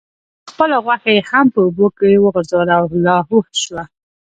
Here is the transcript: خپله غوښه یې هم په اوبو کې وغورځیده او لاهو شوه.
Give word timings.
خپله 0.51 0.77
غوښه 0.85 1.09
یې 1.15 1.21
هم 1.29 1.45
په 1.53 1.59
اوبو 1.65 1.87
کې 1.97 2.11
وغورځیده 2.23 2.73
او 2.79 2.85
لاهو 3.05 3.37
شوه. 3.61 3.83